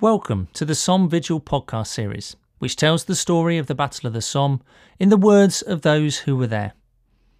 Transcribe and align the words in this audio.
Welcome 0.00 0.48
to 0.54 0.64
the 0.64 0.74
Somme 0.74 1.10
Vigil 1.10 1.42
podcast 1.42 1.88
series, 1.88 2.34
which 2.58 2.74
tells 2.74 3.04
the 3.04 3.14
story 3.14 3.58
of 3.58 3.66
the 3.66 3.74
Battle 3.74 4.06
of 4.06 4.14
the 4.14 4.22
Somme 4.22 4.62
in 4.98 5.10
the 5.10 5.18
words 5.18 5.60
of 5.60 5.82
those 5.82 6.20
who 6.20 6.36
were 6.36 6.46
there. 6.46 6.72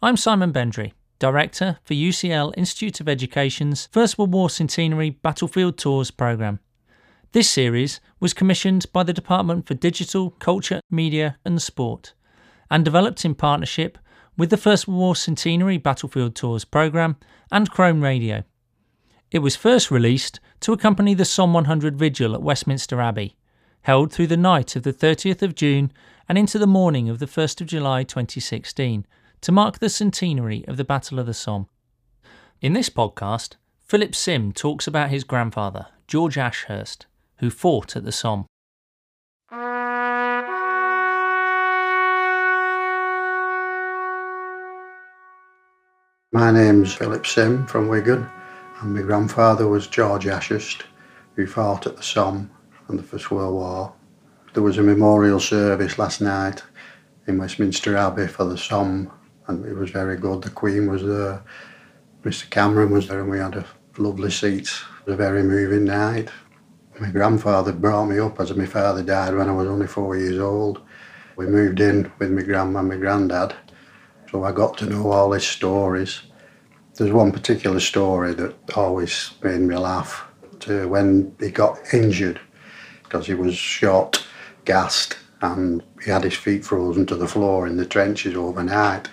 I'm 0.00 0.16
Simon 0.16 0.52
Bendry, 0.52 0.92
Director 1.18 1.78
for 1.84 1.94
UCL 1.94 2.54
Institute 2.56 3.00
of 3.00 3.08
Education's 3.08 3.88
First 3.90 4.18
World 4.18 4.32
War 4.32 4.48
Centenary 4.48 5.10
Battlefield 5.10 5.76
Tours 5.78 6.12
programme. 6.12 6.60
This 7.32 7.50
series 7.50 8.00
was 8.20 8.32
commissioned 8.32 8.86
by 8.92 9.02
the 9.02 9.12
Department 9.12 9.66
for 9.66 9.74
Digital, 9.74 10.30
Culture, 10.30 10.80
Media 10.88 11.38
and 11.44 11.60
Sport 11.60 12.14
and 12.70 12.84
developed 12.84 13.24
in 13.24 13.34
partnership 13.34 13.98
with 14.36 14.50
the 14.50 14.56
First 14.56 14.86
World 14.86 15.00
War 15.00 15.16
Centenary 15.16 15.78
Battlefield 15.78 16.36
Tours 16.36 16.64
programme 16.64 17.16
and 17.50 17.68
Chrome 17.68 18.00
Radio. 18.00 18.44
It 19.34 19.42
was 19.42 19.56
first 19.56 19.90
released 19.90 20.38
to 20.60 20.72
accompany 20.72 21.12
the 21.12 21.24
Somme 21.24 21.52
100 21.54 21.96
vigil 21.96 22.34
at 22.34 22.42
Westminster 22.42 23.00
Abbey, 23.00 23.34
held 23.82 24.12
through 24.12 24.28
the 24.28 24.36
night 24.36 24.76
of 24.76 24.84
the 24.84 24.92
30th 24.92 25.42
of 25.42 25.56
June 25.56 25.90
and 26.28 26.38
into 26.38 26.56
the 26.56 26.68
morning 26.68 27.08
of 27.08 27.18
the 27.18 27.26
1st 27.26 27.60
of 27.60 27.66
July 27.66 28.04
2016 28.04 29.04
to 29.40 29.50
mark 29.50 29.80
the 29.80 29.88
centenary 29.88 30.64
of 30.68 30.76
the 30.76 30.84
Battle 30.84 31.18
of 31.18 31.26
the 31.26 31.34
Somme. 31.34 31.66
In 32.60 32.74
this 32.74 32.88
podcast, 32.88 33.56
Philip 33.82 34.14
Sim 34.14 34.52
talks 34.52 34.86
about 34.86 35.10
his 35.10 35.24
grandfather, 35.24 35.88
George 36.06 36.38
Ashurst, 36.38 37.06
who 37.38 37.50
fought 37.50 37.96
at 37.96 38.04
the 38.04 38.12
Somme. 38.12 38.46
My 46.30 46.52
name's 46.52 46.94
Philip 46.94 47.26
Sim 47.26 47.66
from 47.66 47.88
Wigan 47.88 48.30
and 48.80 48.94
my 48.94 49.02
grandfather 49.02 49.68
was 49.68 49.86
George 49.86 50.26
Ashurst 50.26 50.84
who 51.36 51.46
fought 51.46 51.86
at 51.86 51.96
the 51.96 52.02
Somme 52.02 52.50
in 52.88 52.96
the 52.96 53.02
First 53.02 53.30
World 53.30 53.54
War. 53.54 53.92
There 54.52 54.62
was 54.62 54.78
a 54.78 54.82
memorial 54.82 55.40
service 55.40 55.98
last 55.98 56.20
night 56.20 56.62
in 57.26 57.38
Westminster 57.38 57.96
Abbey 57.96 58.26
for 58.26 58.44
the 58.44 58.58
Somme 58.58 59.10
and 59.46 59.64
it 59.64 59.74
was 59.74 59.90
very 59.90 60.16
good. 60.16 60.42
The 60.42 60.50
Queen 60.50 60.90
was 60.90 61.02
there, 61.02 61.42
Mr 62.24 62.48
Cameron 62.50 62.90
was 62.90 63.08
there 63.08 63.20
and 63.20 63.30
we 63.30 63.38
had 63.38 63.56
a 63.56 63.66
lovely 63.98 64.30
seat. 64.30 64.68
It 65.00 65.06
was 65.06 65.14
a 65.14 65.16
very 65.16 65.42
moving 65.42 65.84
night. 65.84 66.30
My 67.00 67.10
grandfather 67.10 67.72
brought 67.72 68.06
me 68.06 68.18
up 68.18 68.38
as 68.40 68.54
my 68.54 68.66
father 68.66 69.02
died 69.02 69.34
when 69.34 69.48
I 69.48 69.52
was 69.52 69.66
only 69.66 69.86
four 69.86 70.16
years 70.16 70.38
old. 70.38 70.80
We 71.36 71.46
moved 71.46 71.80
in 71.80 72.12
with 72.18 72.30
my 72.30 72.42
grandma 72.42 72.80
and 72.80 72.88
my 72.88 72.96
granddad, 72.96 73.54
so 74.30 74.44
I 74.44 74.52
got 74.52 74.78
to 74.78 74.86
know 74.86 75.10
all 75.10 75.32
his 75.32 75.44
stories. 75.44 76.22
There's 76.96 77.10
one 77.10 77.32
particular 77.32 77.80
story 77.80 78.34
that 78.34 78.54
always 78.76 79.32
made 79.42 79.60
me 79.60 79.74
laugh. 79.76 80.28
To 80.60 80.88
when 80.88 81.34
he 81.40 81.50
got 81.50 81.92
injured 81.92 82.40
because 83.02 83.26
he 83.26 83.34
was 83.34 83.56
shot, 83.56 84.24
gassed, 84.64 85.16
and 85.42 85.82
he 86.04 86.12
had 86.12 86.22
his 86.22 86.34
feet 86.34 86.64
frozen 86.64 87.04
to 87.06 87.16
the 87.16 87.26
floor 87.26 87.66
in 87.66 87.76
the 87.76 87.84
trenches 87.84 88.36
overnight. 88.36 89.08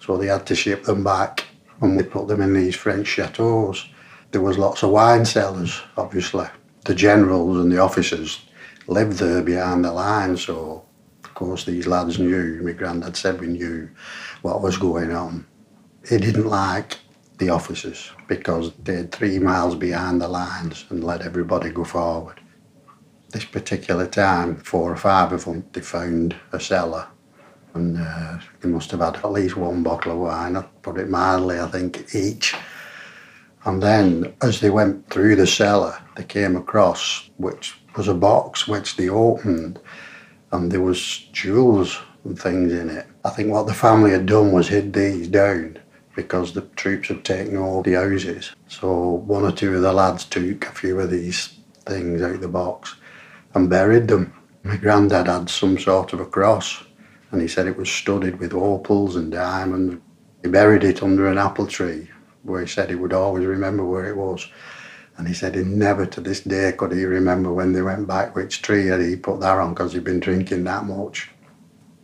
So 0.00 0.16
they 0.16 0.28
had 0.28 0.46
to 0.46 0.54
ship 0.54 0.84
them 0.84 1.04
back 1.04 1.44
and 1.82 1.98
we 1.98 2.02
put 2.02 2.28
them 2.28 2.40
in 2.40 2.54
these 2.54 2.74
French 2.74 3.06
chateaus. 3.06 3.86
There 4.30 4.40
was 4.40 4.56
lots 4.56 4.82
of 4.82 4.90
wine 4.90 5.26
cellars, 5.26 5.82
obviously. 5.98 6.46
The 6.86 6.94
generals 6.94 7.58
and 7.58 7.70
the 7.70 7.78
officers 7.78 8.40
lived 8.86 9.18
there 9.18 9.42
behind 9.42 9.84
the 9.84 9.92
lines, 9.92 10.46
so 10.46 10.86
of 11.24 11.34
course 11.34 11.64
these 11.64 11.86
lads 11.86 12.18
knew, 12.18 12.62
my 12.64 12.72
granddad 12.72 13.16
said 13.16 13.38
we 13.38 13.48
knew 13.48 13.90
what 14.40 14.62
was 14.62 14.78
going 14.78 15.12
on. 15.12 15.46
He 16.08 16.16
didn't 16.16 16.46
like 16.46 16.96
the 17.38 17.48
officers 17.48 18.10
because 18.26 18.72
they're 18.82 19.04
three 19.04 19.38
miles 19.38 19.74
behind 19.74 20.20
the 20.20 20.28
lines 20.28 20.84
and 20.90 21.02
let 21.04 21.22
everybody 21.22 21.70
go 21.70 21.84
forward. 21.84 22.40
This 23.30 23.44
particular 23.44 24.06
time, 24.06 24.56
four 24.56 24.92
or 24.92 24.96
five 24.96 25.32
of 25.32 25.44
them, 25.44 25.64
they 25.72 25.80
found 25.80 26.34
a 26.52 26.60
cellar 26.60 27.06
and 27.74 27.98
uh, 27.98 28.38
they 28.60 28.68
must 28.68 28.90
have 28.90 29.00
had 29.00 29.16
at 29.16 29.32
least 29.32 29.56
one 29.56 29.82
bottle 29.82 30.12
of 30.12 30.18
wine, 30.18 30.56
I 30.56 30.62
put 30.82 30.98
it 30.98 31.08
mildly, 31.08 31.60
I 31.60 31.68
think, 31.68 32.14
each. 32.14 32.54
And 33.64 33.82
then 33.82 34.34
as 34.40 34.60
they 34.60 34.70
went 34.70 35.10
through 35.10 35.36
the 35.36 35.46
cellar, 35.46 36.00
they 36.16 36.24
came 36.24 36.56
across, 36.56 37.30
which 37.36 37.78
was 37.96 38.08
a 38.08 38.14
box 38.14 38.66
which 38.66 38.96
they 38.96 39.08
opened 39.08 39.78
and 40.50 40.72
there 40.72 40.80
was 40.80 41.28
jewels 41.32 42.00
and 42.24 42.38
things 42.38 42.72
in 42.72 42.88
it. 42.88 43.06
I 43.24 43.30
think 43.30 43.50
what 43.50 43.66
the 43.66 43.74
family 43.74 44.12
had 44.12 44.26
done 44.26 44.52
was 44.52 44.68
hid 44.68 44.92
these 44.92 45.28
down 45.28 45.78
because 46.16 46.52
the 46.52 46.62
troops 46.76 47.08
had 47.08 47.24
taken 47.24 47.56
all 47.56 47.82
the 47.82 47.94
houses. 47.94 48.52
So 48.68 49.10
one 49.26 49.44
or 49.44 49.52
two 49.52 49.76
of 49.76 49.82
the 49.82 49.92
lads 49.92 50.24
took 50.24 50.66
a 50.66 50.72
few 50.72 50.98
of 51.00 51.10
these 51.10 51.58
things 51.86 52.22
out 52.22 52.36
of 52.36 52.40
the 52.40 52.48
box 52.48 52.96
and 53.54 53.70
buried 53.70 54.08
them. 54.08 54.32
My 54.62 54.76
granddad 54.76 55.26
had 55.26 55.48
some 55.48 55.78
sort 55.78 56.12
of 56.12 56.20
a 56.20 56.26
cross 56.26 56.82
and 57.30 57.40
he 57.40 57.48
said 57.48 57.66
it 57.66 57.76
was 57.76 57.90
studded 57.90 58.38
with 58.38 58.54
opals 58.54 59.16
and 59.16 59.30
diamonds. 59.30 60.02
He 60.42 60.48
buried 60.48 60.84
it 60.84 61.02
under 61.02 61.26
an 61.26 61.38
apple 61.38 61.66
tree 61.66 62.08
where 62.42 62.60
he 62.60 62.66
said 62.66 62.88
he 62.88 62.94
would 62.94 63.12
always 63.12 63.44
remember 63.44 63.84
where 63.84 64.08
it 64.08 64.16
was. 64.16 64.48
And 65.16 65.26
he 65.26 65.34
said 65.34 65.54
he 65.54 65.62
never 65.62 66.06
to 66.06 66.20
this 66.20 66.40
day 66.40 66.72
could 66.72 66.92
he 66.92 67.04
remember 67.04 67.52
when 67.52 67.72
they 67.72 67.82
went 67.82 68.06
back 68.06 68.34
which 68.36 68.62
tree 68.62 68.86
had 68.86 69.00
he 69.00 69.16
put 69.16 69.40
that 69.40 69.58
on 69.58 69.74
because 69.74 69.92
he'd 69.92 70.04
been 70.04 70.20
drinking 70.20 70.64
that 70.64 70.84
much. 70.84 71.30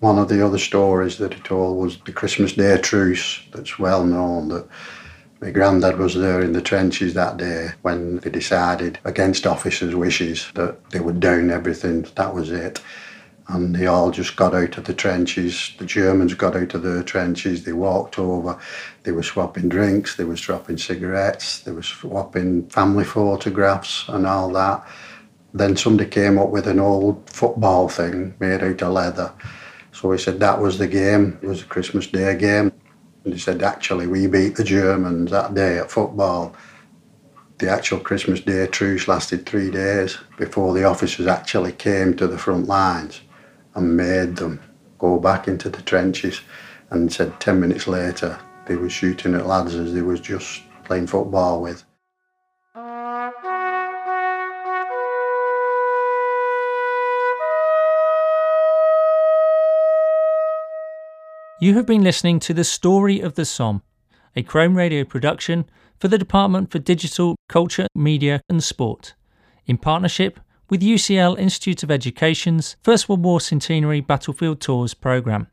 One 0.00 0.18
of 0.18 0.30
the 0.30 0.44
other 0.44 0.58
stories 0.58 1.18
that 1.18 1.34
he 1.34 1.40
told 1.40 1.76
was 1.76 1.98
the 1.98 2.12
Christmas 2.12 2.54
Day 2.54 2.78
truce 2.78 3.42
that's 3.52 3.78
well 3.78 4.02
known 4.02 4.48
that 4.48 4.66
my 5.42 5.50
granddad 5.50 5.98
was 5.98 6.14
there 6.14 6.40
in 6.40 6.54
the 6.54 6.62
trenches 6.62 7.12
that 7.12 7.36
day 7.36 7.72
when 7.82 8.16
they 8.20 8.30
decided 8.30 8.98
against 9.04 9.46
officers' 9.46 9.94
wishes 9.94 10.50
that 10.54 10.88
they 10.88 11.00
would 11.00 11.20
down 11.20 11.50
everything, 11.50 12.06
that 12.14 12.34
was 12.34 12.50
it. 12.50 12.80
And 13.48 13.76
they 13.76 13.86
all 13.86 14.10
just 14.10 14.36
got 14.36 14.54
out 14.54 14.78
of 14.78 14.84
the 14.84 14.94
trenches. 14.94 15.72
The 15.76 15.84
Germans 15.84 16.32
got 16.32 16.56
out 16.56 16.72
of 16.72 16.82
their 16.82 17.02
trenches. 17.02 17.64
They 17.64 17.74
walked 17.74 18.18
over. 18.18 18.58
They 19.02 19.12
were 19.12 19.22
swapping 19.22 19.68
drinks. 19.68 20.16
They 20.16 20.24
were 20.24 20.36
swapping 20.36 20.78
cigarettes. 20.78 21.60
They 21.60 21.72
were 21.72 21.82
swapping 21.82 22.68
family 22.70 23.04
photographs 23.04 24.08
and 24.08 24.26
all 24.26 24.50
that. 24.52 24.86
Then 25.52 25.76
somebody 25.76 26.08
came 26.08 26.38
up 26.38 26.48
with 26.48 26.66
an 26.68 26.80
old 26.80 27.28
football 27.28 27.88
thing 27.88 28.34
made 28.38 28.62
out 28.62 28.80
of 28.80 28.92
leather 28.92 29.32
so 30.00 30.10
he 30.12 30.18
said 30.18 30.40
that 30.40 30.58
was 30.58 30.78
the 30.78 30.88
game. 30.88 31.38
It 31.42 31.46
was 31.46 31.60
a 31.60 31.66
Christmas 31.66 32.06
Day 32.06 32.34
game. 32.34 32.72
And 33.22 33.34
he 33.34 33.38
said, 33.38 33.62
actually, 33.62 34.06
we 34.06 34.26
beat 34.28 34.56
the 34.56 34.64
Germans 34.64 35.30
that 35.30 35.52
day 35.52 35.76
at 35.76 35.90
football. 35.90 36.56
The 37.58 37.68
actual 37.68 38.00
Christmas 38.00 38.40
Day 38.40 38.66
truce 38.66 39.08
lasted 39.08 39.44
three 39.44 39.70
days 39.70 40.16
before 40.38 40.72
the 40.72 40.84
officers 40.84 41.26
actually 41.26 41.72
came 41.72 42.16
to 42.16 42.26
the 42.26 42.38
front 42.38 42.66
lines 42.66 43.20
and 43.74 43.94
made 43.94 44.36
them 44.36 44.62
go 44.98 45.18
back 45.18 45.46
into 45.46 45.68
the 45.68 45.82
trenches. 45.82 46.40
And 46.88 47.12
said 47.12 47.38
10 47.38 47.60
minutes 47.60 47.86
later, 47.86 48.40
they 48.64 48.76
were 48.76 48.88
shooting 48.88 49.34
at 49.34 49.46
lads 49.46 49.74
as 49.74 49.92
they 49.92 50.00
was 50.00 50.20
just 50.20 50.62
playing 50.84 51.08
football 51.08 51.60
with. 51.60 51.84
You 61.62 61.74
have 61.74 61.84
been 61.84 62.02
listening 62.02 62.40
to 62.40 62.54
The 62.54 62.64
Story 62.64 63.20
of 63.20 63.34
the 63.34 63.44
Somme, 63.44 63.82
a 64.34 64.42
Chrome 64.42 64.78
Radio 64.78 65.04
production 65.04 65.66
for 65.98 66.08
the 66.08 66.16
Department 66.16 66.70
for 66.70 66.78
Digital, 66.78 67.36
Culture, 67.50 67.86
Media 67.94 68.40
and 68.48 68.64
Sport, 68.64 69.12
in 69.66 69.76
partnership 69.76 70.40
with 70.70 70.80
UCL 70.80 71.38
Institute 71.38 71.82
of 71.82 71.90
Education's 71.90 72.76
First 72.82 73.10
World 73.10 73.22
War 73.22 73.42
Centenary 73.42 74.00
Battlefield 74.00 74.62
Tours 74.62 74.94
programme. 74.94 75.48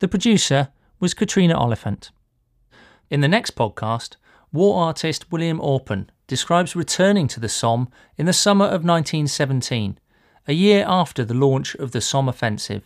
The 0.00 0.08
producer 0.08 0.68
was 1.00 1.14
Katrina 1.14 1.56
Oliphant. 1.56 2.10
In 3.08 3.22
the 3.22 3.26
next 3.26 3.56
podcast, 3.56 4.16
war 4.52 4.84
artist 4.84 5.32
William 5.32 5.58
Orpen 5.58 6.08
describes 6.26 6.76
returning 6.76 7.28
to 7.28 7.40
the 7.40 7.48
Somme 7.48 7.88
in 8.18 8.26
the 8.26 8.34
summer 8.34 8.66
of 8.66 8.84
1917, 8.84 9.98
a 10.46 10.52
year 10.52 10.84
after 10.86 11.24
the 11.24 11.32
launch 11.32 11.74
of 11.76 11.92
the 11.92 12.02
Somme 12.02 12.28
offensive. 12.28 12.82